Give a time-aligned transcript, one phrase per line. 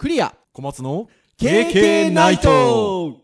[0.00, 3.18] クリア小松の KK ナイト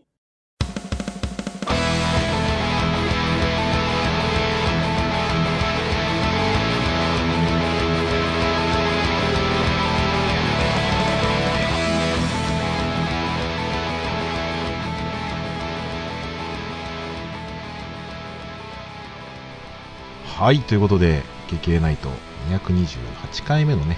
[20.27, 22.09] はい、ということで、KK ナイト
[22.51, 23.97] 228回目のね、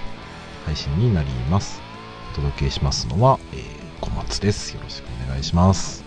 [0.65, 1.88] 配信になります。
[2.31, 4.73] お届けしますのは、えー小松です。
[4.73, 6.05] よろしくお願いします。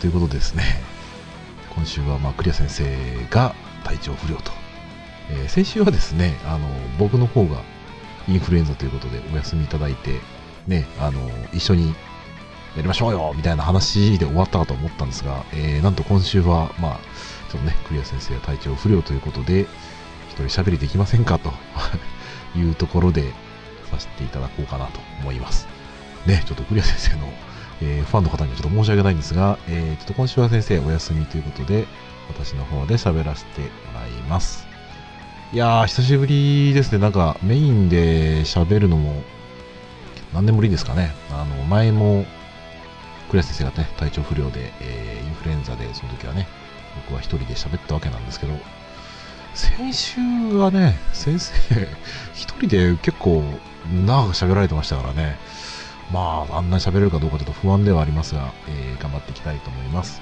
[0.00, 0.62] ということでですね、
[1.74, 2.84] 今週は、まあ、クリア先生
[3.28, 4.50] が体調不良と。
[5.30, 6.66] えー先週はですね、あの、
[6.98, 7.60] 僕の方が
[8.28, 10.20] インフルエンザということでお休みいただいて、
[10.66, 11.20] ね、あの、
[11.52, 11.88] 一緒に
[12.74, 17.00] やりましょうよみたいな話で終わったかと思ったんですが、えーなんと今週は、まあ、
[17.52, 19.66] ちょっとね、クリア先生が体調不良ということで、
[20.30, 21.52] 一人喋りできませんかと
[22.58, 23.34] いうところで
[23.90, 25.66] させていただこうかなと思います。
[26.26, 27.32] ね、ちょっとクリア先生の、
[27.82, 31.86] えーファンの方にはちょっと申し訳ないんですが、えーちょっと今週は先生お休みということで、
[32.28, 34.66] 私の方で喋らせてもらいます。
[35.52, 36.98] いやー、久しぶりですね。
[36.98, 39.22] なんかメインで喋るのも
[40.34, 41.12] 何年ぶりですかね。
[41.30, 42.26] あの、前も、
[43.30, 46.48] クリア先生がね、体調不良で、えーインフルエンザで、その時はね、
[47.08, 48.54] 僕は一人で喋ったわけなんですけど、
[49.54, 50.20] 先週
[50.56, 51.52] はね、先生、
[52.34, 53.42] 一人で結構
[54.06, 55.36] 長く喋られてましたからね、
[56.12, 60.20] まあ、あんなに喋れるかどうかちょっと不安ではありますが、えー頑張っていきたいと思います。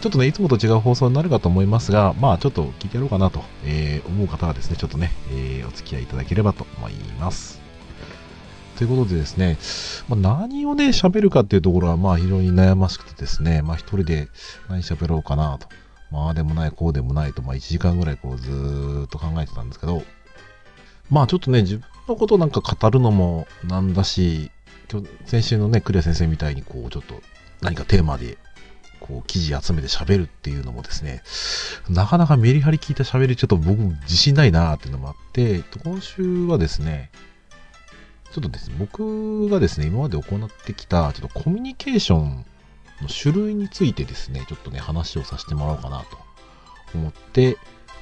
[0.00, 7.60] ちょっとね、いつもと違う放送になるかと思いますが、まあ、ちょっと聞いてやろうかなと、えー思う方はですね、ちょっとね、えーお付き合いいただければと思います。
[8.76, 9.56] ということでですね、
[10.08, 14.28] まあ、何をね、喋るかっていうところは、まあ、非常に悩ましくてですね、まあ、一人で
[14.68, 15.68] 何喋ろうかなと。
[16.10, 20.02] まあでもない、こうでもないと、まあ1時間ぐらいこうずーっと考えてたんですけど、
[21.10, 21.64] まあちょっとね、
[22.08, 24.50] のことなんか語るのもなんだし、
[24.90, 27.20] 今日先週のね、クリア先生みたいにこうちょっと
[27.60, 28.38] 何かテーマで
[29.00, 31.22] こう記事集めて喋るっていうのもですね、
[31.88, 37.10] なかなかメリハリ効いた喋りちょっと僕自信ないなーっていうのもあって、今週はですね、
[38.32, 42.44] ちょっとですね、僕がですね、今まで行ってきた、ちょっとコミュニケーション
[43.02, 46.18] の種類についてですね、ちょっとね、話をさせてもらおうかなと
[46.94, 47.56] 思って、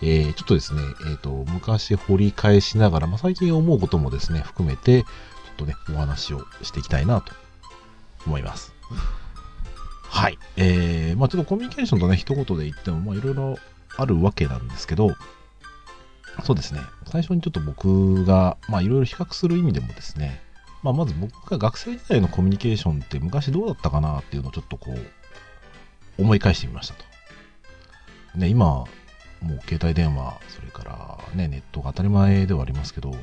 [0.06, 7.32] えーちょっとですね、えっ、と、昔掘り返しながら、まあ、最近思うこともですね、含めて、ちょっとね、お話をしていきたいなと
[8.26, 8.74] 思います。
[10.10, 10.38] はい。
[10.56, 13.58] えー、まあちょっとコミュニケーションとね、一言で言っても、まあいろいろ
[13.96, 15.16] あるわけなんですけど、
[16.44, 20.42] そうですね、最初にちょっと僕が、まあいろいろ比較する意味でもですね、
[20.82, 27.04] まあ、まず僕が学生時代のコミュニケーションって昔どうだったかなっていうのをちょっとこう思い返してみましたと。
[28.36, 28.84] ね、今、
[29.44, 33.14] もう携帯電話、それからね、ネットが当たり前ではありますけど、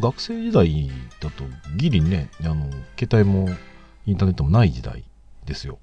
[0.00, 0.90] 学生時代
[1.20, 1.44] だと
[1.76, 3.48] ギリね、あの、携帯も
[4.06, 5.04] インターネットもない時代
[5.46, 5.78] ですよ。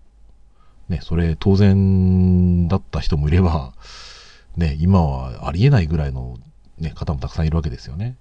[0.89, 3.73] ね、それ当然だった人もいれば、
[4.57, 6.37] ね、今はありえないぐらいの、
[6.77, 8.15] ね、方もたくさんいるわけですよね。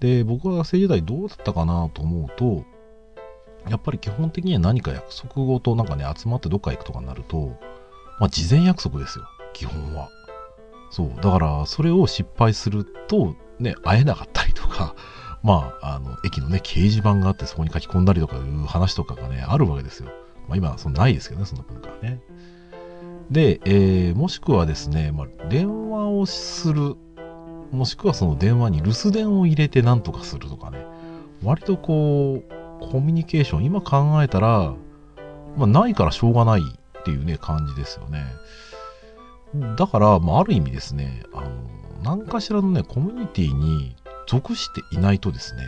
[0.00, 2.64] で、僕は学生時代どうだったかなと思うと、
[3.68, 7.58] やっぱり基本的には何か約束事なんかね、集まってどっか行くとかになると、
[8.20, 10.10] まあ事前約束ですよ、基本は。
[10.90, 11.12] そう。
[11.20, 14.94] だから、それを失敗すると、ね、会えなかったりとか、
[15.42, 20.10] まあ、あの、駅のね、掲示板があってそこに書き込んだりとかいう話とかがね、あるわけですよ。
[20.48, 22.20] まあ今そんなないですけどね、そんな文化はね。
[23.30, 26.96] で、えーもしくはですね、まあ、電話をする
[27.72, 30.84] もしくはその電話に留守電を入れて何とかするとかね、
[31.42, 34.74] 割とこう、コミュニケーション、今考えたら、
[35.56, 38.24] まあ、ないからしょうがないっていうね、感じですよね。
[39.76, 41.50] だから、まあ、ある意味ですね、あの、
[42.02, 43.96] 何かしらのね、コミュニティに
[44.26, 45.62] 属していないとですね、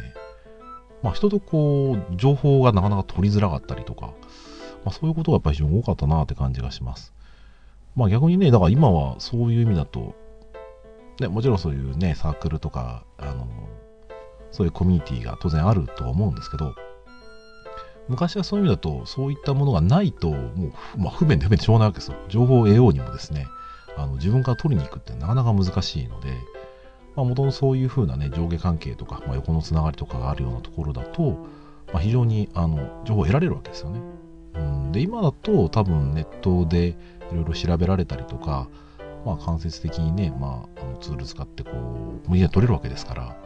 [1.03, 4.07] まあ、人とこう、情報がなかなか取りづらかったりとか、
[4.85, 7.13] まあ、そういうことがやっぱり非常に多かったなって感じがします。
[7.95, 10.15] まあ、逆にね、だから今はそういう意味だと、
[11.21, 13.49] ね、もちろんそういうね、サークルとか、あの、
[14.51, 16.75] そういうコミュニティが当然あるとは思うんですけど、
[18.09, 22.17] 昔はそういう意味だと、そういったものがないと、もう、まあ、不便で不便でしょうがないわけですよ。
[22.29, 23.47] 情報を得ようにもですね、
[23.99, 26.33] あの自分から取りに行くってなかなか難しいので、
[27.17, 31.47] まあ、元々そういうふうなね、上下関係とか、まあ、横のつながりとかがあるようなところだと、
[31.93, 34.01] まあ、非常にあの情報を得られるわけですよね。
[34.55, 36.97] うん、で、今だと多分ネットでい
[37.35, 38.69] ろいろ調べられたりとか、
[39.25, 43.37] まあ、間接的にね、まあ、あのツール使ってこう、コミュニケーション取れるわけですから、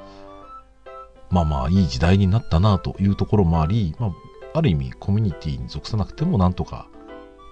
[1.31, 4.12] まあまあ、いい時代になったなというところもあり、まあ、
[4.55, 6.88] ある意味、コミュニティに属さなくてもなんとか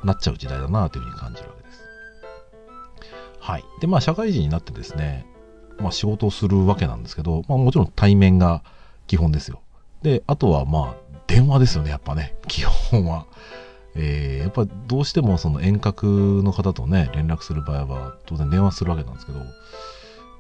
[0.04, 1.59] なっちゃう時代だなというふうに感じるわけです。
[3.40, 3.64] はい。
[3.80, 5.26] で、まあ、社会人になってですね、
[5.78, 8.62] まあ、仕事をするわけなんですけど、まあ、もちろん対面が
[9.06, 9.60] 基本ですよ。
[10.02, 13.26] で、あとはまあ、電話ですよね、やっぱね、基本は。
[13.96, 19.40] えー、やっぱどうしてもその遠隔の方とね、連絡する場合は当然電話するわけなんですけど、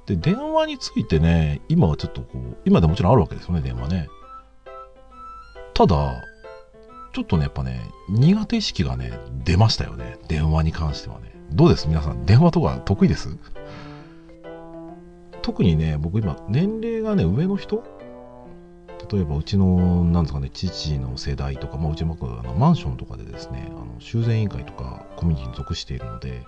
[0.06, 4.08] で、電話についてね、今はちょっとこう、今でもちろんあるわけですよね、電話ね。
[5.74, 6.22] ただ、
[7.12, 9.12] ちょっとね、やっぱね、苦手意識がね、
[9.44, 10.18] 出ましたよね。
[10.28, 11.29] 電話に関してはね。
[11.52, 11.88] どうです？
[11.88, 13.36] 皆さん、電話とか得意です？
[15.42, 17.82] 特にね、僕今、年齢がね、上の人？
[19.10, 26.44] 例えばうちの、なんですかね、父の世代とか、まあ、うちもあのマンションとかでですね、あの修繕委員会とかコミュニティに属しているので、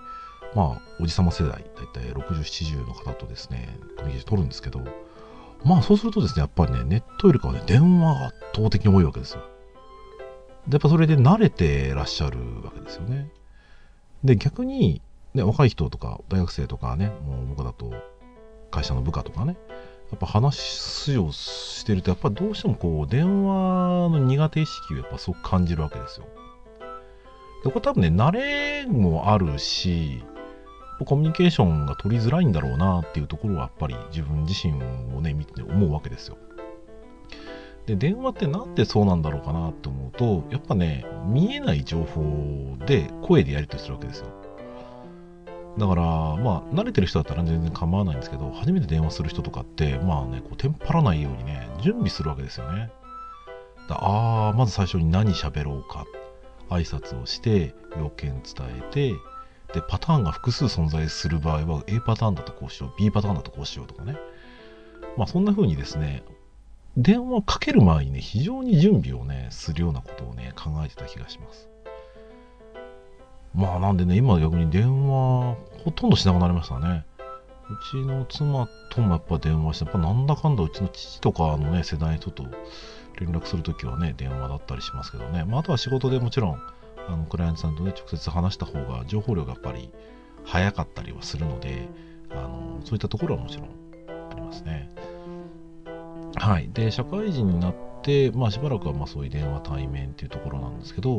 [0.55, 1.63] まあ、おじさま世代、だい
[1.93, 4.79] たい60、70の方とですね、コミュニティ取るんですけど、
[5.65, 9.41] まあそうするとですね、やっぱりね、ネットよりかはね、電話が圧倒的に多いわけですよ。
[10.67, 13.29] で、やっぱそれで慣れてらっしゃるわけですよね。
[14.23, 15.01] で、逆に、
[15.33, 17.91] ね、若い人とか、大学生とかね、もう僕だと、
[18.71, 19.57] 会社の部下とかね、
[20.11, 26.27] やっぱ話をしてると、やっぱどうしてもこう、電話の苦手意識をやっぱすごく感じるわけですよ。
[27.63, 30.23] で、これ多分ね、慣れもあるし、
[31.05, 34.73] コミュニケーションが取りづらいんだろうなっていうところはやっぱり自分自身
[35.15, 36.37] をね、見て思うわけですよ。
[37.85, 44.27] で、電話ってなんでそうなんだろうかなって思うと、やっぱね、見えない情報で声でやり取りするわけですよ。
[45.77, 52.91] だから、まあ、慣れてる人だったら全然構わないんですけど、初めて電話する人とかって、まあね、こう、テンパらないようにね、準備するわけですよね。
[53.89, 56.05] だああ、まず最初に何喋ろうか。
[56.69, 59.13] 挨拶をして、要件伝えて、
[59.73, 64.17] で、パターンが複数存在する場合は、A パターンだとこうしよう、B パターンだとこうしようとかね。
[65.17, 66.23] まあ、そんな風にですね、
[66.97, 71.67] 電話かける前にね、非常に準備をね、するようなことをね、考えてた気がします。
[73.55, 77.05] まあなんでね、今逆に電話、ほとんどしなくなりましたね。
[77.69, 82.45] うちの妻ともやっぱ電話して、やっぱなんだかんだうちの父とかのね、世代の人と
[83.19, 85.45] 連絡するときはね、電話だったりしますけどね。
[85.45, 86.59] まああとは仕事でもちろん、
[87.07, 89.91] あの、クライアントさんとね、直接話した方が情報量がやっぱり
[90.43, 91.87] 早かったりはするので、
[92.31, 93.67] あの、そういったところはもちろん
[94.31, 94.89] ありますね。
[96.35, 96.69] はい。
[96.73, 101.17] で、社会人になって、まあしばらくはまあそういう電話対面っていうところなんですけど、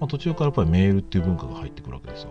[0.00, 2.30] まあ、途中からやっぱりメールっていう文化が入ってくるわけですよ。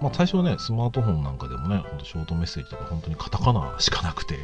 [0.00, 4.36] まあ、最初はね、スマートフォンなんかでもね、ほんとショートメッセージとか本当にカタカナしかなくて、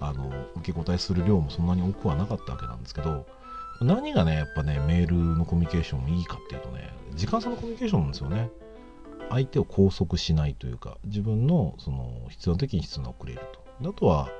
[0.00, 3.26] あの、受け答えする量もそんなに多くはなかったわけなんですけど、
[3.80, 8.50] 何がね、やっぱね、メールのコミュニケーションいいかっていうとね、時間差のコミュニケーションなんですよね。
[9.28, 13.40] 相手を拘束しないというか、自分のその必要な時に必要な送れる
[13.80, 13.88] と。
[13.88, 14.30] あとは、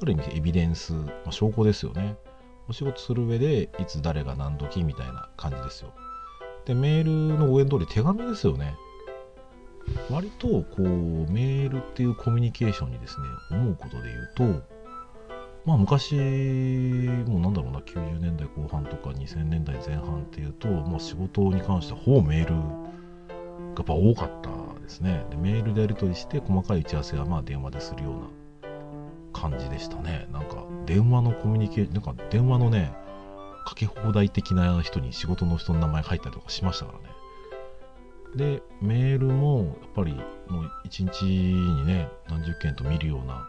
[0.00, 2.16] ある意味エビデンス、まあ、証拠ですよね。
[2.68, 5.92] お仕事する上で、いつ誰が何時みたいな感じですよ。
[6.64, 8.76] で、メールの応援通り手紙ですよね。
[10.10, 10.84] 割と、こう、
[11.30, 14.80] メールっていうコミュニケーションにですね、思うことで言うと、
[15.66, 16.14] まあ昔、
[17.26, 22.60] もうなんだろうな、90年代後半とか2000年代前半っていうと、まあ仕事に関してはほぼメールが
[23.76, 24.50] やっぱ多かった
[24.80, 25.24] ですね。
[25.30, 28.39] でメールでやり取りして細かい打ち合わせはまあ電話でするような
[29.32, 30.26] 感じでしたね。
[30.32, 32.92] なんか電話のコミュニケーション、なんか電話のね、
[33.64, 37.04] かけ放題的な人に仕事の人の名前書いたりとかしましたからね。
[38.34, 40.14] で、メールもやっぱり
[40.48, 43.48] もう一日にね、何十件と見るような、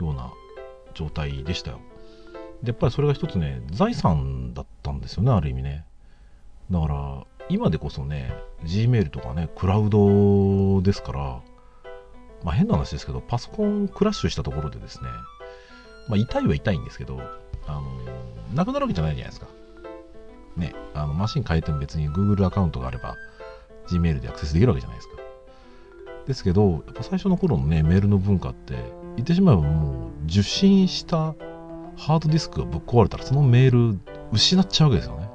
[0.00, 0.32] ような
[0.94, 1.80] 状態でしたよ。
[2.62, 5.84] で、やっぱりそれが一つね、財産だったんですよね、ある意味ね。
[6.70, 8.32] だから、今でこそね、
[8.64, 11.40] Gmail とかね、クラウドですから、
[12.44, 15.08] まあ変な話ですけど、パソコンクラッシュしたところでですね、
[16.08, 17.20] まあ痛いは痛いんですけど、
[17.66, 17.82] あの、
[18.54, 19.46] なくなるわけじゃないじゃないですか。
[20.56, 23.16] ね、あの、マシン変えても別に Google アカウントがあれば、
[23.88, 25.14] Gmail でアクセスできるわけじゃないですか。
[26.26, 28.74] ですけど、やっぱ最初の頃のね、メールの文化って、
[29.16, 31.34] 言ってしまえばもう、受信した
[31.96, 33.98] ハードディスクがぶっ壊れたら、そのメール
[34.32, 35.28] 失っちゃうわけですよね。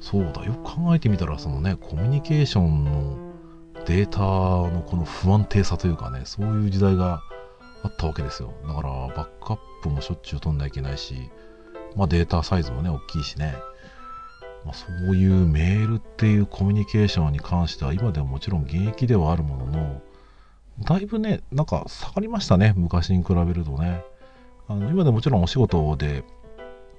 [0.00, 3.29] そうだ、よく考えてみたら、そのね、コミュニケーションの
[3.86, 7.22] データのこの不安定さというかね、そういう時代が
[7.82, 8.52] あったわけですよ。
[8.66, 11.30] だから、バックアップもしょっちゅう取んなきゃいけないし、
[11.96, 13.54] まあデータサイズもね、大きいしね。
[14.64, 20.02] まあ、そういうメールっていうコミュニケーションに関しては今でももちろん現役ではあるものの、
[20.84, 24.04] だいぶね、なんか下がりましたね、昔に比べるとね。
[24.68, 26.24] あの今でもちろんお仕事で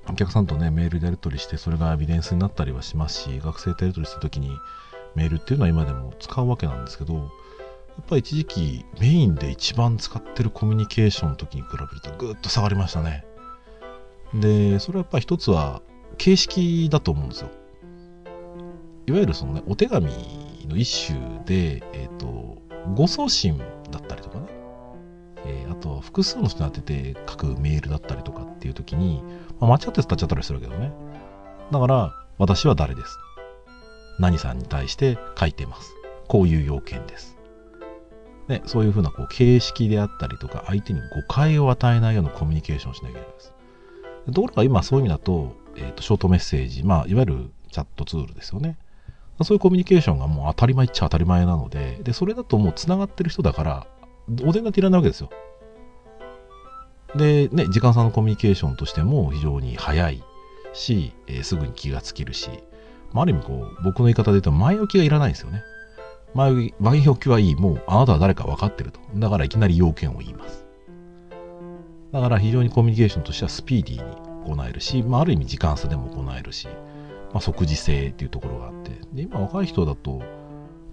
[0.10, 4.52] お客さんとね、メールでやり取りして、それがエビデンスになったりはしますし、学生とやり取りするときに
[5.16, 13.26] メールっていうのは今でも使うわけなんですけど、やっぱり一時期メインで一番使ってるコミュニケーションの時に比べるとぐっと下がりましたね。
[14.34, 15.82] で、それはやっぱり一つは
[16.18, 17.50] 形式だと思うんですよ。
[19.08, 20.08] いわゆるそのね、お手紙
[20.68, 22.62] の一種で、えっ、ー、と、
[22.96, 23.58] 誤送信
[23.92, 24.46] だったりとかね、
[25.46, 29.24] えー、あとは複数の人に当てて書くメールだったりとかっていう時に、
[29.60, 30.94] まあ、間違って伝っちゃったりするけどね。
[31.72, 33.18] だから、私は誰です。
[34.22, 35.94] 何さんに対して書いてます。
[36.28, 37.38] こういう要件です。
[38.48, 43.54] ね、そういうふうなこう形式であったりとか、相手に誤解を与えないようなコミュニケーションをしなきゃいけないです。
[44.34, 48.78] ところが今そういう意味だと、えーと、ショートメッセージ、まあ、いわゆるチャットツールですよね。
[49.44, 53.88] そういうコミュニケーションがもう当たり前っちゃ当たり前なので、で、それだともう繋がってる人だから、
[54.44, 55.30] お膳立ていらないわけですよ。
[57.16, 60.24] で、ね、時間差のコミュニケーションとしても非常に早い
[60.74, 62.50] し、えーすぐに気がつけるし、
[63.14, 65.64] まあ、ある意味こう、僕の言い方で言うと前置きがいらないんですよね。
[66.34, 67.56] 前置き前置きはいい。
[67.56, 69.00] もうあなたは誰か分かってると。
[69.16, 70.66] だからいきなり要件を言います。
[72.12, 76.68] だから非常にコミュニケーションとしてはスピーディーに行えるし、まあ、ある意味時間差でも行えるし、
[77.32, 78.92] まあ、即時性っていうところがあって。
[79.14, 80.22] で、今若い人だと、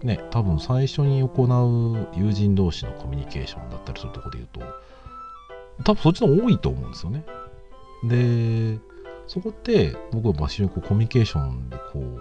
[0.03, 4.61] ね、多分最初に行う友人同士のコミュニケーションだったりするところで言うと、
[5.85, 7.25] 多分そっちの方が多いと思うんですよね。
[8.05, 8.79] で、
[9.29, 12.19] そこって僕は非常にこうコミュニケーションでこう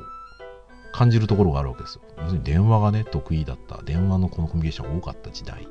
[0.91, 2.01] 感じるところがあるわけですよ。
[2.17, 5.67] 要するに電話がね、得意だった、電話のこのコミュニケーションが多かった時代、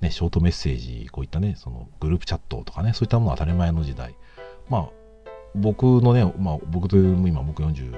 [0.00, 4.14] ね、ショートメッセージ、こういったね、そのグループチャットとかね、そういったものが当たり前の時代。
[4.68, 4.88] まあ、
[5.54, 7.92] 僕のね、まあ僕という今僕40、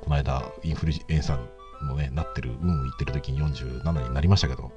[0.00, 4.72] この間インフルエンサーのね、なってる、うん、言ってる時に47になりましたけど、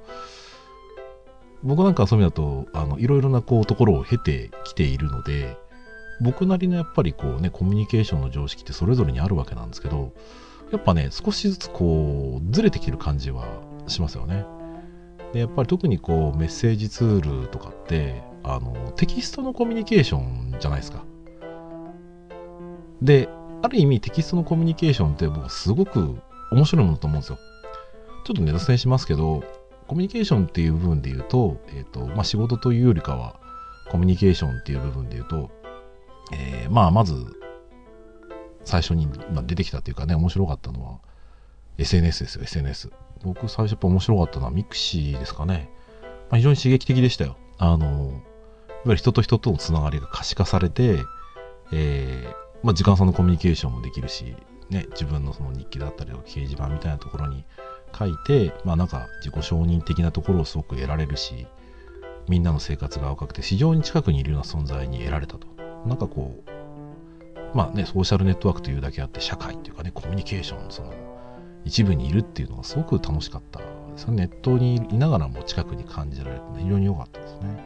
[1.62, 5.56] 僕なんかはそういう意味だと、あの、いろいろなこうところを経てきているので、
[6.20, 10.12] 僕なりのやっぱりこうね、コミュニケーションの常識ってそれぞれにあるわけなんですけど、
[10.72, 13.46] やっぱね、少しずつこう、ずれてきてる感じは
[13.86, 14.44] しますよね。
[15.32, 21.04] で、やっぱり特にこう、メッセージツールとかって、あの、テキストのコミュニケーションじゃないですか。
[23.00, 23.28] で、
[23.62, 26.16] ある意味テキストのコミュニケーションって僕すごく
[26.52, 27.38] 面白いものと思うんですよ。
[28.24, 29.42] ちょっとね、脱線しますけど、
[29.86, 33.36] コミュニケーションっていう部分で言うと、えっ、と、まあ、仕事というよりかは、
[33.90, 35.50] コミュニケーションっていう部分で言うと、
[36.32, 37.38] えーまあ、まず、
[38.64, 39.08] 最初に
[39.46, 40.98] 出てきたっていうかね、面白かったのは、
[41.78, 42.90] SNS ですよ、SNS。
[43.24, 45.70] 僕、最初やっぱ面白かったのは mixi ですかね。
[46.30, 47.36] まあ、非常に刺激的でしたよ。
[47.58, 48.20] あの、いわ
[48.84, 50.98] ゆる人と人とのつながりが可視化されて、
[51.72, 54.36] えーまあ、時間差のコミュニケーションもできるし、
[54.70, 57.44] ね、自分のその日記だったりとか掲示板みたいなところに
[57.96, 61.46] 書いて、まあなんか自己承認的なところをすごく得られるし、
[62.28, 65.46] みんなの生活が若くて非常に近くにいるような存在に得られたと。
[65.86, 70.92] なんかこう、まあね、ソーシャルネットワークというだけあって、社会っていうかね、コミュニケーション、その、
[71.64, 73.64] 一部にいるっていうのがすごく楽しかったで
[73.96, 77.62] すネットにいながらも近くに感じられて、非常に良かったですね。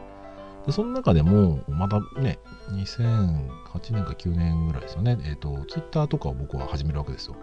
[0.65, 2.39] で、その中でも、まだね、
[2.71, 5.17] 2008年か9年ぐらいですよね。
[5.25, 7.35] えっ、と、ツイッターとかを僕は始めるわけですよ。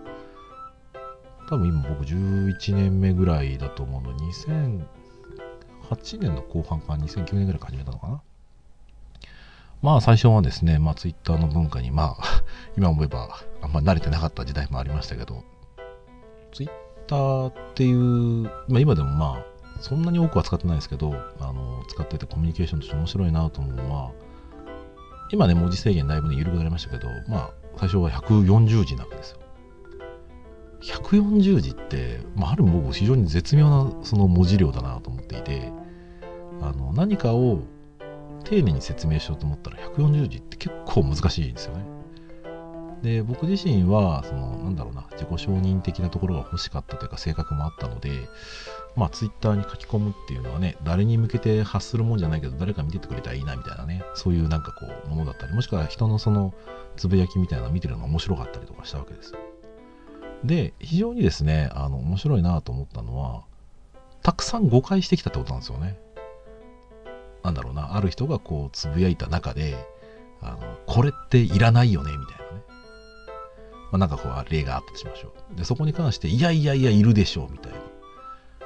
[1.49, 8.23] 多分今僕11年目ぐらいだと思うので、2008年の後半か2009年ぐらいか始めたのかな。
[9.83, 12.43] まあ最初はですね、まあツイッターの文化に、まあ
[12.77, 13.29] 今思えば
[13.63, 15.43] あんまり慣れてなかった時代もありましたけど、
[16.53, 16.71] ツイッ
[17.07, 19.45] ターっていう、まあ今でもまあ
[19.81, 24.11] そんなに多くは使ってないですけど、あの、使っててコミュニケーションとして面白いなと思うのは、
[25.33, 29.39] 今ね、文字制限だいぶね、緩くなりましたけど、まあ最初は140字なわけですよ。
[30.83, 35.73] 140字って、まあ、ある僕非常に絶妙なその文字量だなと思っていて、
[36.63, 37.61] あの、何かを
[38.45, 41.85] 丁寧に説明しようと思ったら140字って結構難しいんですよね。
[43.03, 48.29] で、僕自身は、その、なんだろうな、自己承認的なところが欲しかったというか性格もあったので、
[48.95, 56.53] まあ、ツイッターに書き込むっていうのはね、誰に向けて発するもんじゃないけど、誰か見ててくれたらいいなみたいなね、そういうなんかこう、ものだったり、もしくは人のその、
[56.97, 59.35] つぶやきみたいなの見てるのが面白かったりとかしたわけです。
[60.45, 63.45] で、非常にですね、あの、面白いなと思ったのは、
[64.23, 65.99] たくさん誤解してきたってことなんですよね。
[67.43, 69.77] なんだろうな、ある人がこう、つぶやいた中で、
[70.43, 72.63] あの、これっていらないよね、みたいなね。
[73.93, 75.57] まあ、なんかこう、例があったとしましょう。
[75.57, 77.79] で、そこに関して、いやいやいや、いるでしょう、みたいな。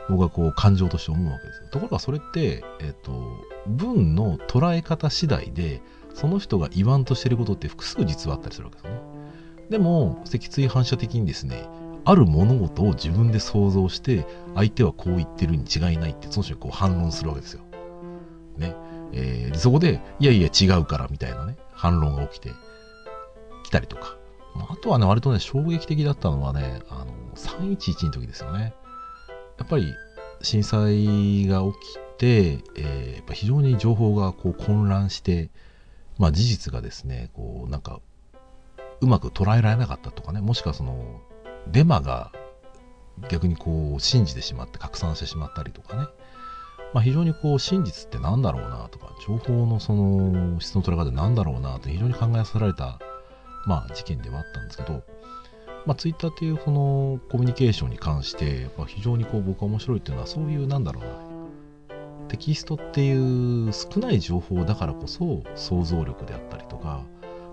[0.09, 1.69] 僕はこう、感情として思うわけですよ。
[1.71, 3.23] ところがそれって、えっと、
[3.67, 5.81] 文の捉え方次第で、
[6.15, 9.01] その人が言わんとしてることって複数実はあったりするわけですよね。
[9.71, 11.67] でも、脊椎反射的にですね、
[12.05, 17.64] ある物事を自分で想像して、相手はこう言ってるに違いないって、その人にこう反論するわけですよ。
[18.59, 18.75] ね。
[19.13, 22.51] えーそこで、いやいや違うからみたいなね、反論が起きて
[23.65, 24.17] きたりとか。
[24.57, 28.75] ああとはね、割とね、衝撃的だったのはね、あの、311の時ですよね。
[29.59, 29.93] やっぱり、
[30.43, 35.51] 震災が起きて、えーやっぱ非常に情報がこう混乱して、
[36.19, 38.01] まあ事実がですね、こう、なんか、
[39.01, 41.21] うまく捉えられなかったとかね、もしくはその、
[41.67, 42.33] デマが
[43.29, 46.07] 逆にこう信じてしまって拡散してしまったりとかね。
[46.95, 53.01] まあ、非常にこう真実って何だろうなとか情報のその質の取り方って何だろうなって非常に考えさせられた、
[53.67, 55.03] まあ、事件ではあったんですけど、
[55.87, 63.13] まあ、ツイッターっていうこのコミュニケーションに関してやっぱ非常にこう僕は面白いっていうのはそういうなんだろうなテキストってい
[63.69, 67.05] う少ない情報だからこそ想像力であったりとか、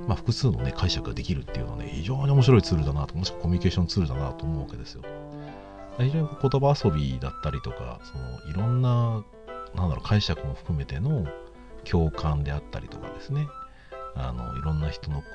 [0.07, 5.01] まあ、複数の、ね、解釈ができるっていうのはね非常に面白いツールだなともしくはコミュニケーションツールだなと思うわけですよ。
[5.97, 9.23] 非常に言葉遊びだったりとかそのいろんな
[9.75, 11.27] なんだろう解釈も含めての
[11.83, 13.47] 共感であったりとかですね。
[14.15, 15.25] あのいろんな人のこ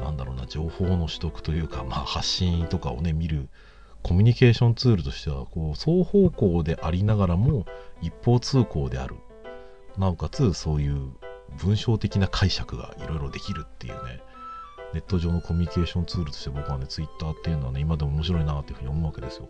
[0.00, 3.48] うなんだろうな情報の取得というか、まあ、発信とかをね見る
[4.02, 7.64] コミュニケーションツールとしてはこう双方向でありながらも
[8.00, 9.16] 一方通行である。
[9.96, 11.10] なおかつそういう
[11.58, 14.20] 文章的な解釈がいろいろできるっていうね。
[14.94, 19.48] ネット上のコミュニケーションツールとして僕はねツイッターっていうのはね今でも面白いなっていうふうに思うわけですよ。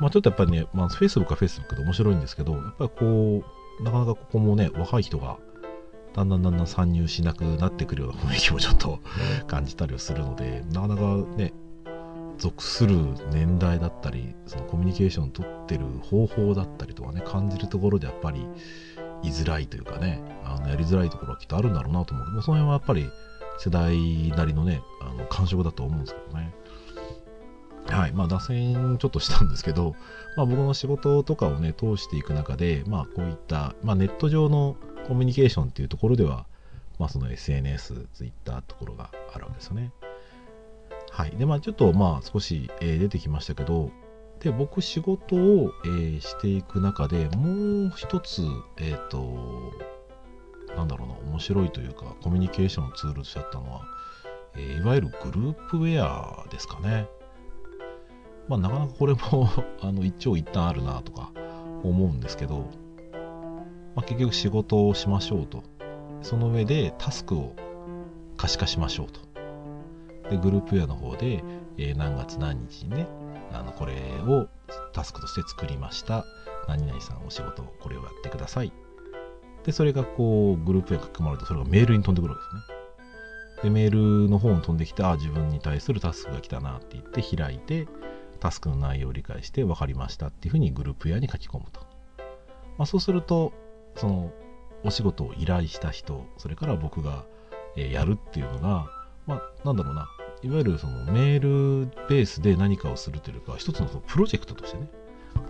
[0.00, 3.44] まあちょっとやっぱりね、まあ、Facebook は Facebook で面白いんですけどやっぱりこ
[3.80, 5.38] うなかなかここもね若い人が
[6.14, 9.00] だんだんだんだん参入しなくなってくるような雰囲気もちょっと
[9.46, 11.02] 感じたりはするのでなかなか
[11.36, 11.52] ね
[12.38, 12.96] 属する
[13.32, 18.46] 年代だったりそのコミュニケーションをとってる方法だったりとかね感じるところでやっぱり
[19.22, 22.26] 居づらいというかねあのやりづらいところはきっとあるんだろうなと思う。
[22.28, 23.10] けどその辺はやっぱり
[23.58, 23.96] 世代
[24.36, 26.54] なりのねあの感触だと思うんですけどね
[27.86, 29.94] はいまあ脱線ちょっとしたんですけど、
[30.36, 36.46] まあ、僕の仕事とかをね通していく中でまあこういった、まあ、ネット上のコミュニケーションっていうところでは
[36.98, 39.92] まあその SNS、Twitter ところがあるわけですよね。
[41.10, 41.30] はい。
[41.30, 43.90] で、まあちょっとまあ少し、えー、出てきましたけど、
[44.40, 48.42] で、僕仕事を、えー、していく中でもう一つ、
[48.78, 49.72] えっ、ー、と、
[50.76, 53.82] なんだろうな、面白いというか、コミュニケーションのツールとしてあったのは、
[54.56, 57.08] えー、いわゆるグループウェアですかね。
[58.48, 59.48] まあなかなかこれも
[59.80, 61.30] あの、一長一短あるなとか
[61.82, 62.66] 思うんですけど、
[63.94, 65.62] まあ、結局仕事をしましょうと。
[66.22, 67.54] その上でタスクを
[68.36, 69.28] 可視化しましょうと。
[70.30, 71.42] でグループウェアの方で、
[71.78, 73.06] えー、何月何日にね
[73.52, 73.94] あのこれ
[74.26, 74.48] を
[74.92, 76.24] タスクとして作りました
[76.66, 78.72] 何々さんお仕事これをやってください
[79.64, 82.78] でそれがこうグループウェア書き込まれるとそれがメールに飛んでくるわけですね。
[83.64, 87.88] でメールの方に飛んできてああ自分に対するタスクが来たなって言って開いて
[88.38, 91.80] タスクの内容を理解して分かりましたっていうふうにグループウェアに書き込むと、
[92.78, 93.52] まあ、そうすると
[93.96, 94.30] その
[94.84, 97.24] お仕事を依頼した人それから僕が
[97.76, 98.86] えやるっていうのが
[99.26, 100.08] まあなんだろうな。
[100.42, 104.88] いわゆるそのメールベースで何かをするというか、一つのそのプロジェクトとしてね、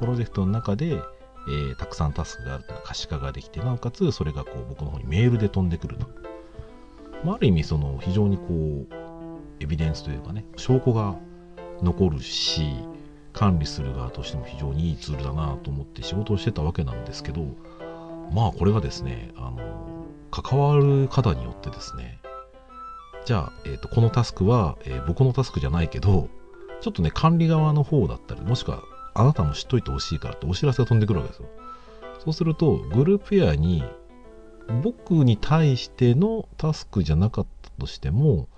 [0.00, 1.02] プロジェクトの中で、
[1.48, 6.06] えー、たくさんタスクがあると可視化ができて、なおかつそれがこう僕の方にメールで飛んでくると。
[7.24, 8.86] まあ、ある意味、その非常にこう、
[9.60, 11.16] エビデンスというかね、証拠が
[11.82, 12.76] 残るし、
[13.32, 17.44] 管理する側としても非常にいいツールだなと思って仕事をしてたわけなんですけど、
[18.32, 22.20] まあこれがですね、あの、関わる方によってですね、
[23.24, 26.28] じゃあ、えーと、このタスクは、えー、僕のタスクじゃないけど、
[26.80, 28.82] ちょっとね、管理側の方だったり、もしくは
[29.14, 31.48] あなたも知っといてほしいからってお知らせが飛んでくるわけですよ。
[32.18, 33.84] そうすると、グループウェアに、
[34.82, 38.48] 僕に対してのタスクじゃなかったとしても、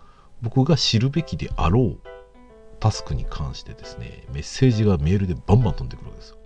[0.42, 1.98] 僕が知るべきであろう
[2.80, 6.36] タスクに関してですね、メッセージがメールでバンバン飛んでくるわけですよ。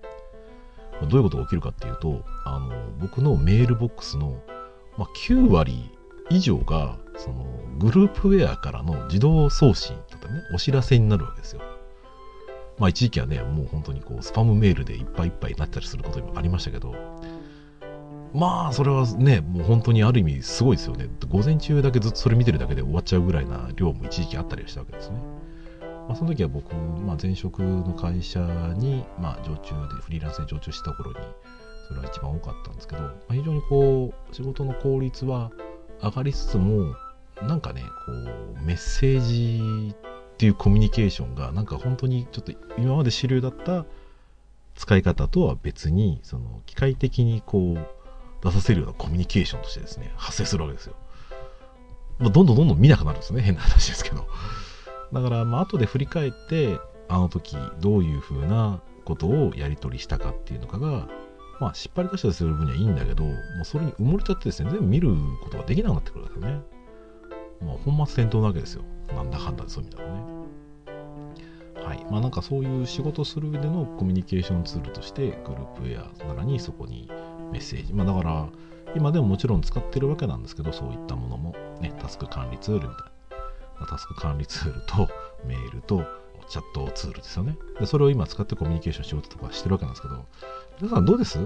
[1.02, 4.40] どういうことが起きるかっていうと、あの僕のメールボックスの、
[4.98, 5.90] まあ、9割
[6.30, 7.44] 以上がその
[7.78, 11.62] グループウェアからの自動送信とかね、お知らせになるわけですよ。
[12.78, 16.94] まあ一時期はね、もう本当にこうスパムメールでいっぱいいっぱいになったりすることもありましたけど、
[18.32, 21.08] まあそれはね、もう本当にある意味すごいですよね。
[21.28, 25.18] 午前中だけずっとそれ見てるだけで終わっちゃうぐらいな量も一時期あったりしたわけですね。
[26.08, 28.40] まあ、その時は僕、まあ、前職の会社
[28.76, 31.16] に、まあ、常駐でフリーランスで常駐した頃に
[31.88, 35.50] それは一番多かったんですけど、まあ、非常にこう仕事の効率は
[36.02, 36.94] 上がりつつも
[37.42, 39.94] なんかねこうメッセージ
[40.34, 43.86] っていうコミュニケーションがなんか本当にちょっと今まで主流だった
[44.74, 50.96] 使い方とは別にその機械的にこう出させるようなコミュニケーションとしてですね 発生するわけですよ。
[52.18, 54.26] まあ、どんどんどんどん見なくなるんですね変な話ですけど。
[55.12, 61.08] だからまあ後で振り返ってあの時どういうふうなことをやり取りしたかっていうのかが
[61.60, 66.62] まあ、失敗出したりする分にはいいんだけど、もうそれに埋もれちゃってですね、全部見ることができなくなってくるわけですよね。
[67.60, 68.82] まあ、本末転倒なわけですよ。
[69.14, 71.86] なんだかんだでそういう意味だとね。
[71.86, 72.06] はい。
[72.10, 77.08] まあ、なんかそういう仕事する上でのコミュニケーションツールとして、グループウェアならにそこに
[77.52, 77.92] メッセージ。
[77.92, 78.48] まあ、だから、
[78.94, 83.04] 今でももちろん使ってるわけなんですけど、そういったものも、ね、タスク管理ツールみたい
[83.80, 83.86] な。
[83.86, 85.08] タスク管理ツールと
[85.44, 86.04] メールと
[86.48, 87.58] チャットツールですよね。
[87.80, 90.24] で、それを今使ってコミュニケーションしようとかしてるわけなんですけど、
[90.80, 91.38] 皆さんどうです？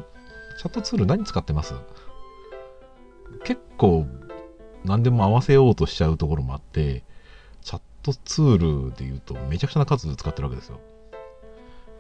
[0.58, 1.74] チャットツール何使ってます？
[3.44, 4.06] 結構
[4.84, 7.02] 何でも合わせようとしちゃうところもあって、
[7.62, 10.80] チャットツールで言うとめちゃくちゃな数使ってるわけですよ。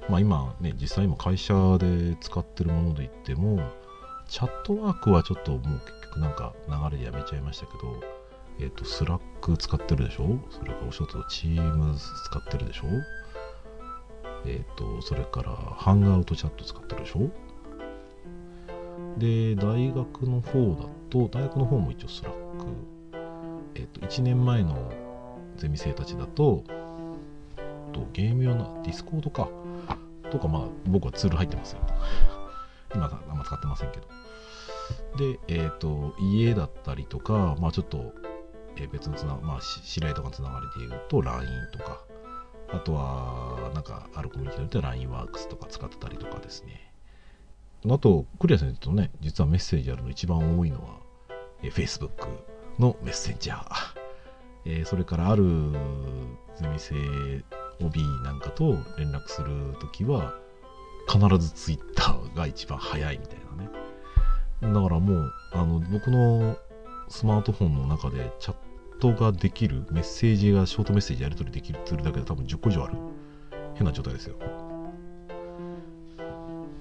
[0.08, 3.60] まあ今ね、実際今会社で使ってるもので言っても、
[4.26, 8.00] Chatwork はちょっともう結局なんか流れでやめちゃいましたけど、
[8.60, 10.38] えっ、ー、と、 Slack 使ってるでしょ？
[10.50, 12.86] それからお仕事チーム使ってるでしょ？
[14.46, 17.30] えっ、ー、と、それから Hangouts Chat 使ってるでしょ？
[19.18, 22.66] で、大学の方だと、大学の方も一応 Slack。
[23.74, 24.92] えっ、ー、と、1年前の
[25.56, 26.64] ゼミ生たちだと、
[27.92, 29.48] とゲーム用の Discord か。
[30.30, 31.80] とか、まあ、僕はツール入ってますよ。
[32.94, 34.06] 今あんま使ってませんけど。
[35.16, 38.14] で、えっ、ー、と、家だったりとか、まあちょっと、
[38.76, 42.04] えー、別のつな、まあ知り合いとかのつながりで言うと、LINE とか、
[42.70, 44.94] あとは、なんか、あるコミュニティによっては
[45.26, 46.87] LINEWorks とか使ってたりとかですね。
[47.86, 50.98] あと、クリア先生とね、実はメッセージやるの一番多いのは、
[51.62, 52.10] えー、Facebook
[52.78, 53.98] のメッセンジャー。
[54.64, 55.44] えー、それからある
[56.60, 56.94] ゼミ生
[57.80, 60.34] OB なんかと連絡するときは、
[61.10, 63.70] 必ず Twitter が一番早いみたいなね。
[64.74, 66.56] だからもう、あの、僕の
[67.08, 68.56] スマートフォンの中でチャッ
[68.98, 72.94] トができる、メッセージが、ショートメッセージやり取りできるツールだけで多分10個以上ある。
[73.74, 74.36] 変な状態ですよ。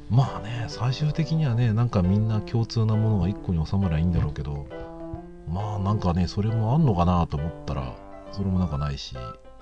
[0.09, 4.65] まあね、最終的にはね、なんかみんな共通なものが1個に収まりゃいいんだろうけど、
[5.49, 7.93] まあなんかね、それもあんのかなと思ったら、
[8.31, 9.15] それもなんかないし、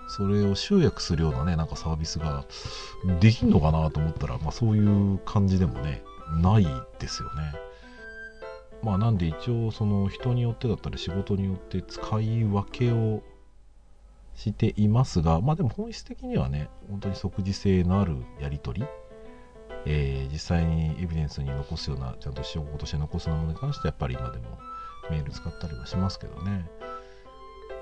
[0.07, 2.45] それを集約するようなね、なんかサービスが
[3.19, 6.03] できんのかなと思ったら、まあそういう感じでもね、
[6.41, 6.67] ない
[6.99, 7.53] ですよね。
[8.83, 13.23] まあなんで一応その人によってだったり仕事によって使い分けを
[14.35, 18.87] していますが、まあでも本質的にはね、本当に即時性のあるやり取り、
[19.85, 24.57] えー、実際にエビデンスに残すような、ちゃんと仕事として残すようなものに関してやっぱり今でも
[25.09, 26.65] メール使ったりはしますけどね。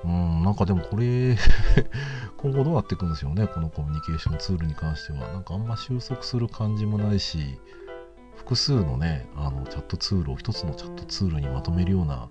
[0.04, 1.38] うん、なんかでもこれ
[2.38, 5.20] 今後どうなっていくんですよね、このコミュニケーションツールに関しては。
[5.30, 7.58] なんかあんま収束する感じもないし、
[8.36, 12.28] 複数のね、あのチャットツールを一つのチャットツールにまとめるような、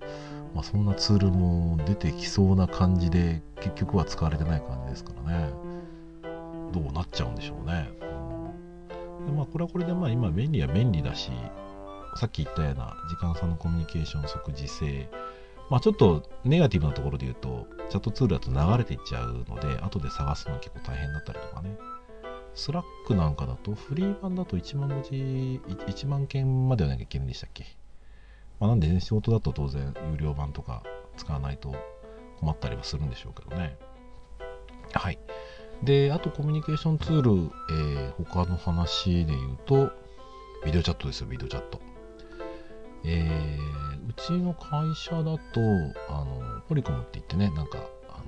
[0.55, 5.51] まあ、そんなツールも出てきそうな感じで、結局は使われてない感じですからね。
[6.73, 7.91] どうなっちゃうんでしょうね。
[9.27, 11.31] でまあ、これはこれでまあ今便利は便利だし、
[12.17, 15.09] さっき言ったような時間差のコミュニケーション即時性、
[15.71, 21.77] まあ、ちょっとネガティブなところで言うと、チャットツールだと流れていっちゃうので、後で探すの結構大変だったりとかね。
[22.55, 25.11] Slack なんかだと、フリー版だと1万文字、
[25.67, 27.65] 1万件までじゃなきゃいけないんでしたっけ？
[28.61, 30.83] まあ、なんで、ね、仕事だと当然、有料版とか
[31.17, 31.75] 使わないと
[32.41, 33.79] 困ったりはするんでしょうけどね。
[34.93, 35.19] はい。
[35.83, 39.91] で、あとコミュニケーションツール、えー、他の話で言うと、
[40.65, 41.81] ビデオチャットですよ、ビデオチャット。
[43.05, 45.41] えー、うちの会社だと、
[46.09, 48.25] あの、ポリコムって言ってね、なんか、あの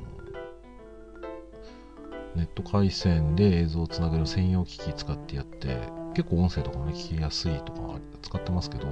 [2.35, 5.79] ネット回線で映像をつなげる専用機器使ってやって、
[6.15, 8.89] 結構音声とかもね、聞きやすいとか使ってますけど、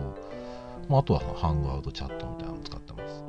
[0.89, 3.25] まあ、あとは Hangouts Chat みたいなのを使ってます。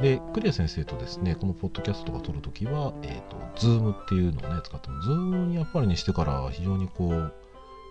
[0.00, 5.08] で、クリア先生とですね、このポッドキャストとか撮るときは、えっ、ー、と、 Zoom っていうのをね、使ってます。
[5.08, 7.34] Zoom にやっぱりにしてから非常にこう、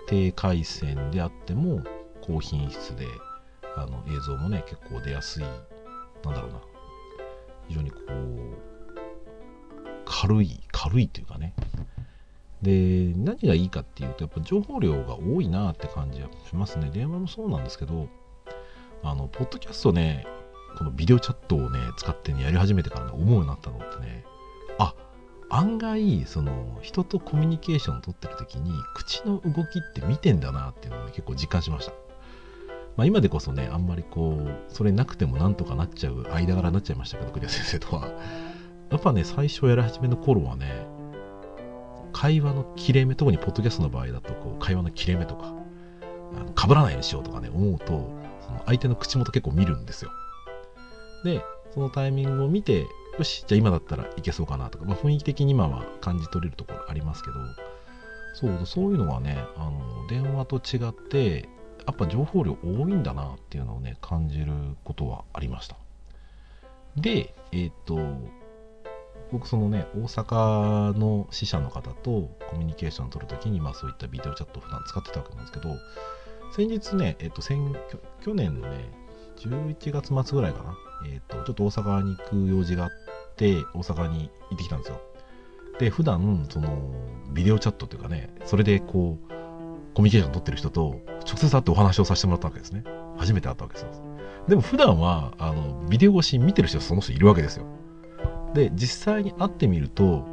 [0.08, 1.82] 低回線であっても
[2.22, 3.08] 高品質で、
[3.76, 5.44] あの映像もね、結構出やすい、
[6.24, 6.62] なんだろうな、
[7.70, 8.74] 非常にこう、
[10.06, 11.54] 軽い、軽いというかね。
[12.62, 16.92] で、何がいいかっていうと、やっぱ情報量が多いなって感じはしますね。
[16.92, 18.08] 電話もそうなんですけど、
[19.04, 20.26] あの、ポッドキャストね、
[20.78, 24.26] このビデオチャットをね、使ってね、やり始めてからね、思うようになったのってね、
[24.78, 24.96] あ、
[25.50, 31.94] 案外、その、人とコミュニケーションを取ってる時に、口の動きって見てんだなっていうのを、ね、結構実感しました。
[32.96, 38.08] まあ、今でこそね、あんまりこう、それなくてもなんとかなっちゃう間柄になっちゃいましたけど、クリア先生とは。
[38.90, 40.86] やっぱね、最初やり始めの頃はね、
[42.14, 45.54] 会話の切れ目、特にポッドキャストの場合だと、こう、会話の切れ目とか、
[46.36, 47.86] あの被らないようにしようとかね、思うと、
[48.46, 50.12] その相手の口元結構見るんですよ。
[51.24, 57.36] で、そのタイミングを見て、よし、じゃあ今だったらいけそうかなとか、まあ、雰囲気的に今は感じ取れるところありますけど、
[58.34, 61.48] そう、そういうのはね、あの、電話と違って、
[61.86, 65.76] やっぱ情報量多いんだなっていうのをね、感じることはありました。
[66.96, 68.00] で、えっ、と、
[69.32, 75.76] 僕そのね、大阪の支社の方とコミュニケーションを取るときに、まあそういったビデオチャットを普段使ってたわけなんですけど、
[76.56, 77.60] 先日ね、えっと、先
[78.22, 78.92] 去年のね、
[79.38, 82.92] 11月末ぐらいかな、えっと、ちょっと大阪に行く用事があっ
[83.36, 85.02] て、大阪に行ってきたんですよ。
[85.80, 86.92] で普段その
[87.34, 89.34] ビデオチャットというかねそれでこう
[89.94, 92.84] コミュニケーション取ってる人と直接会ってお話をさせてもらったわけですね。
[93.18, 93.86] 初めて会ったわけです
[94.48, 97.66] でも普段はあのビデオ越し見てる人はその人いるわけですよ。
[98.54, 100.26] で実際に会ってみると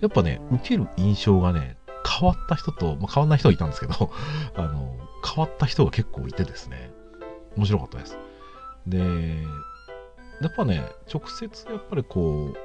[0.00, 1.76] やっぱね受ける印象がね
[2.08, 4.10] 変わった人と、まあ、変わんない人はいたんですけど
[4.56, 6.92] あの変わった人が結構いてですね。
[7.56, 8.18] 面白かったです。
[8.86, 8.98] で
[10.40, 12.56] やっぱね直接やっぱりこう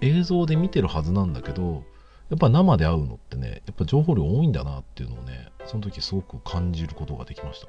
[0.00, 1.84] 映像で見てるはずなんだけど
[2.28, 7.64] やっぱ生で会うのってねやっぱ情報量多いんだなっていうのをねその時すごく感じることができまし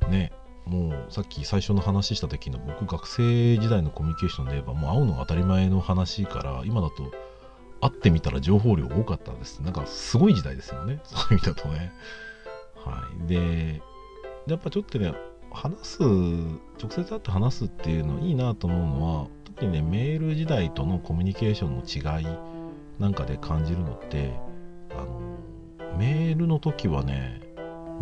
[0.00, 0.08] た。
[0.08, 0.32] ね
[0.66, 7.12] もうさっき最初の話した時の僕学生時代のコミュニケーションで言えばもう会うのが当たり前の話から今だと
[7.80, 9.60] 会ってみたら情報量多かったです。
[9.60, 11.00] なんかすごい時代ですよね。
[11.04, 11.92] そういう意味だとね。
[12.84, 13.28] はい。
[13.28, 13.80] で
[14.48, 15.14] やっぱちょっとね
[15.56, 22.26] 話す直接会って話すっていうのいいなと思うのは特にねメール時代とのコミュニケーションの違い
[22.98, 24.34] なんかで感じるのって
[24.90, 27.40] あのメールの時はね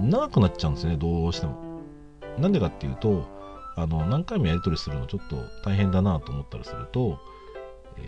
[0.00, 1.62] 長くなっちゃうんですねどうしても。
[2.38, 3.24] なんでかっていうと
[3.76, 7.20] あの何回もやり取りするのちょっと大変だなと思ったりすると、
[7.96, 8.00] え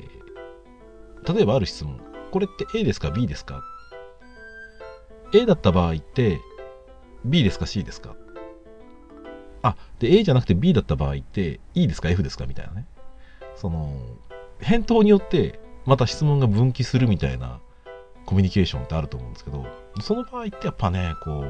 [1.23, 2.01] ー、例えばある質問。
[2.33, 3.63] これって A ですか B ですか
[5.33, 6.41] ？A だった場合って
[7.25, 8.17] B ですか C ですか？
[9.67, 12.87] あで A じゃなくて B だった場合って E ですか F ですかみたいなね。
[13.57, 13.93] その
[14.61, 17.61] 返答によってまた質問が分岐するみたいな
[18.27, 19.67] コミュニケーションってあると思うんですけど
[20.01, 21.45] その場合ってやっぱねこ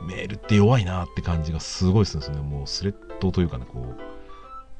[0.00, 2.42] うメールって弱いなって感じがすごいするんですよね。
[2.42, 3.84] もうスレッドというかねこ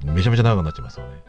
[0.04, 1.22] うめちゃめちゃ長くなっちゃいますよね。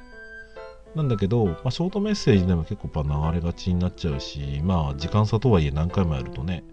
[0.96, 6.64] なんだけど、まあ、ショートメッセージでも結構やっぱ流れがちになっちゃうしまあ時間差とはいえ何回もやるとね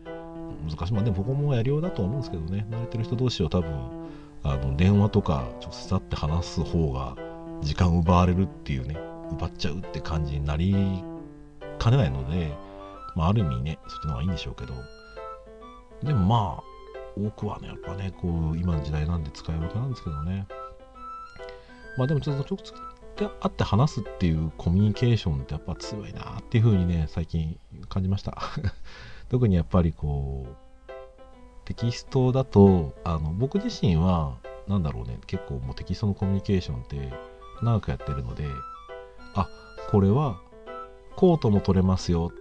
[0.68, 0.92] 難しい。
[0.92, 2.66] まあでも僕もやりようだと思うんですけどね。
[2.70, 3.70] 慣れてる人同士は多分
[4.42, 7.16] あの電話とか直接会って話す方が
[7.62, 8.96] 時間奪われるっていうね。
[9.32, 11.02] 奪っちゃうって感じになり
[11.78, 12.56] かねないので、
[13.14, 14.74] まあ、ある意味ねそっちの方がいいんでしょうけど。
[16.02, 16.62] でもまあ
[17.20, 20.46] 多くはねやっぱねこう今の時代なんで使い分けなんですけどね。
[21.96, 22.72] まあでもちょっと直接
[23.18, 27.58] 会って話すっていうコミュニケーションってやっぱ強いなっていう風にね最近
[27.88, 28.38] 感じました。
[29.28, 30.92] 特にやっぱりこう
[31.64, 34.36] テキストだとあの僕自身は
[34.66, 37.12] 何だろうね結構もうテキストのコミュニケーションって
[37.62, 38.46] 長くやってるので
[39.34, 39.48] あ
[39.90, 40.40] これは
[41.16, 42.32] こうとも取れますよ。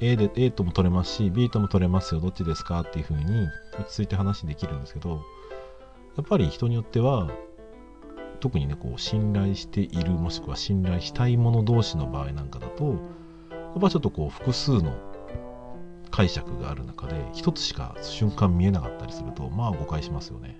[0.00, 2.20] A, で A とも取れますし B とも取れますよ。
[2.20, 2.80] どっちですか？
[2.80, 3.46] っていうふうに
[3.78, 5.22] 落ち着いて話できるんですけど
[6.16, 7.30] やっぱり人によっては
[8.40, 12.94] 特にねこう信頼しているもしくは信頼したい者同士の場合なんかだとや
[13.78, 14.92] っぱちょっとこう複数の
[16.12, 20.58] 解釈がある中で一つしか瞬間見えなかったりするとまあ誤解しますよね。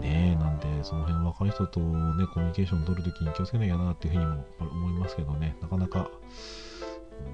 [0.00, 5.54] ねえなんでその辺若い人とねコミュニケーション取るときに気をつけなきゃなっていうふうにも思いますけどね。
[5.60, 6.10] なかなか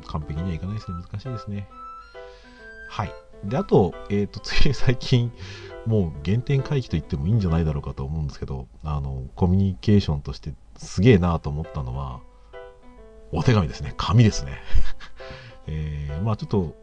[0.08, 0.98] 完璧にはいかないですね。
[1.00, 1.68] 難しいですね。
[2.90, 3.12] はい。
[3.44, 5.32] であとえっ、ー、とつい最近
[5.86, 12.20] もう原点回帰と言ってもいいんじゃないだろうかと思うんですけどあのコミュニケーションとしてすげえなと思ったのは
[13.32, 13.94] お手紙ですね。
[13.96, 14.58] 紙ですね。
[15.66, 16.74] えー、まあちょっと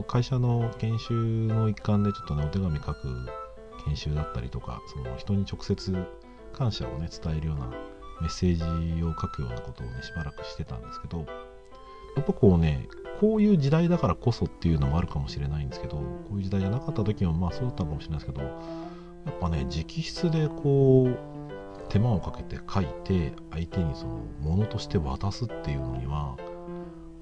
[0.00, 1.12] 会社の研修
[1.48, 3.28] の一環でちょっとねお手紙書く
[3.84, 6.06] 研修だったりとかその人に直接
[6.54, 7.66] 感謝をね伝えるような
[8.22, 11.26] メッセージを書くようなことをねしばらくしてたんですけど
[12.16, 12.88] やっぱこうね
[13.20, 16.02] こういう時代だからこそっていうのもあるかもしれないんですけどこ
[16.32, 18.50] ういう時代じゃなかった時もまあそうだったのかもしれないですけどや
[19.30, 21.18] っぱね直筆でこう
[21.88, 26.36] 手間をかけて書いて相手にそのものとして渡すっていうのには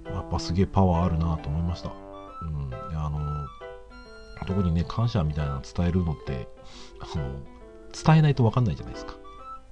[0.07, 2.10] やっぱすげえパワーあるなと思いました。
[2.43, 3.47] うん、あの
[4.47, 6.49] 特にね、感謝みたいなの伝えるのって、
[7.01, 7.41] あの、
[7.93, 9.15] 伝えないと分かんないじゃないですか。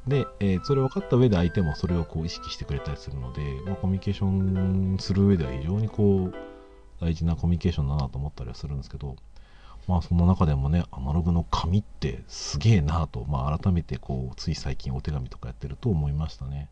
[0.06, 6.34] で、えー、それ分かった上で相手もそれをこう意識してくれたりするので、まあ、コミュニケーションする上では非常にこう、
[7.00, 9.16] 大事なコミュニケーションだなと思ったりはするんですけど、
[9.86, 16.68] まあそんな中でもね、アナログの紙ってすげえなと、まあ改めてこう、つい最近お手紙とかやってると思いましたね。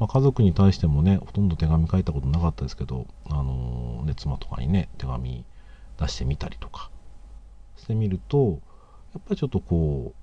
[0.00, 5.44] まあ、家族に対してもね、ほとんど手紙書いたことなかったですけど、あのー、ね、妻とかにね、手紙
[5.98, 6.90] 出してみたりとか、
[7.80, 8.60] してみると
[9.14, 10.14] やっぱりちょっとこ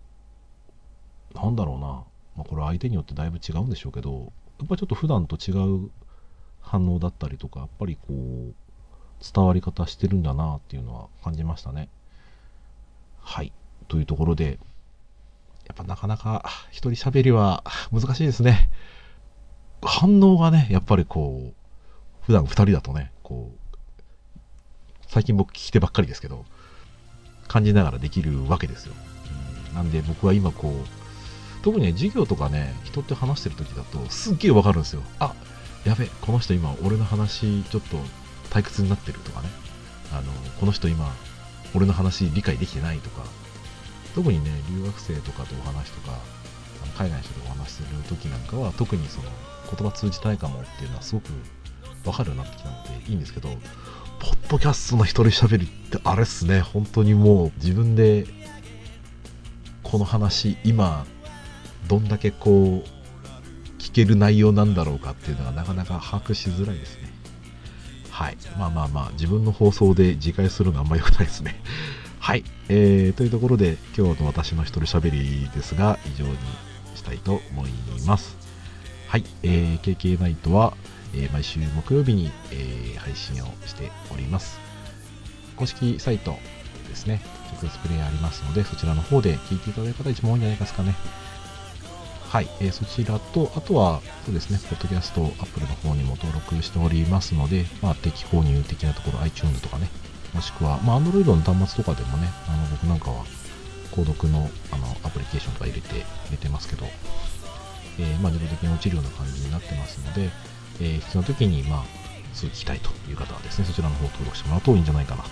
[1.34, 2.06] うなんだろうな、ま
[2.40, 5.52] あ、これ相手によってだいぶ違うんでしょうけどやっぱりちょっと普段と違
[5.86, 5.90] う
[6.62, 8.54] 反応だったりとかやっぱりこう
[9.34, 11.90] 伝わり方してるんだなっていうのは感じましたね。
[13.20, 13.52] はい
[13.88, 14.60] というところで
[15.66, 18.70] やっぱなかなか一人喋りは難しいですね。
[19.82, 21.54] 反応がねやっぱりこう
[22.26, 23.78] 普段2人だとねこう
[25.08, 26.46] 最近僕聞き手ばっかりですけど
[27.48, 28.94] 感じながらできるわけですよ。
[29.74, 35.02] なんで僕は今こう、特にね、授業とかね、人って話してる時だと、すっげえわかるんですよ。
[35.20, 35.34] あ、
[35.88, 37.98] やべこの人今俺の話ちょっと
[38.50, 39.48] 退屈になってるとかね
[40.12, 41.14] あのこの人今
[41.74, 43.24] 俺の話理解できてないとか
[44.14, 46.18] 特にね留学生とかとお話とか
[46.98, 49.30] 海外の人とお話する時なんかは特にその
[49.70, 51.30] 言葉通じないかもっていうのはすごく
[52.06, 53.50] わかるようになってきたのでいいんですけど
[54.20, 56.62] ポッドキャストの一人喋りってあれっすね。
[56.62, 58.26] 本当にもう自分で
[59.84, 61.06] この話今
[61.88, 67.12] どんだけこう聞ける内容なんだろうかっていうのがなかなか把握しづらいですね。
[68.10, 68.38] はい。
[68.58, 71.62] まあまあまあ自分の放送で自戒するのはあんま良くないですね。
[72.20, 76.36] はい、えー、というところで今日の私の一人喋りですが以上に
[76.96, 77.72] したいと思い
[78.06, 78.47] ます。
[79.08, 80.74] はい、えー、KK ナイトは、
[81.16, 84.60] えー毎週木曜日に、えー配信をしております。
[85.56, 86.36] 公式サイト
[86.90, 87.22] ですね。
[87.54, 90.94] 直接プレイありますのでそちらの方で聞いていただいた方が一番多いんじゃないですかね。
[92.30, 99.90] はい、えーそちらと、あとは、そうですね、ポッドキャスト、アップルの方にも登録しておりますので、まあ、定期購入的なところ、iTunes とかね、
[100.34, 103.24] もしくは、まあ、Android の端末とかでもね、あの僕なんかは、
[103.92, 106.86] 購読のあのアプリケーションとか入れて、入れてますけど、
[108.00, 110.30] えーまあ、自動的に落ちるような感じになってますので、
[110.80, 111.84] えー必要な時に、まあ、
[112.34, 115.30] すぐ聞きたいという方はですね、そちらの方を登録してもらうといいんじゃないかなと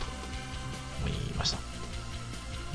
[1.05, 1.57] 思いました。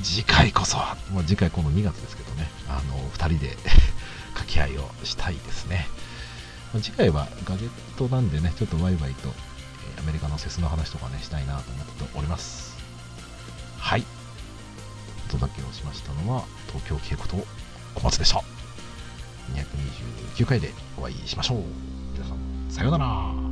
[0.03, 3.57] 次回こそは、まあ、次回この2月ですけどね、あの、2人で
[4.35, 5.89] 掛け合いをしたいですね。
[6.73, 9.29] ま次回はガジェットなんでね、ちょっとワイワイと、
[9.97, 12.77] えアメリカのセスの話とかね、したいなと思っております。
[13.79, 14.05] はい。
[15.29, 17.47] お届けをしましたのは、東京稽古と
[17.95, 18.60] 小松でした。
[19.55, 21.59] 229回でお会いしましょう。
[22.13, 23.50] 皆さん、さようなら。